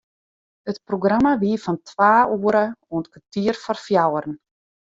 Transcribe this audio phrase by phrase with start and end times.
[0.71, 4.35] It programma wie fan twa oere oant kertier foar fjouweren.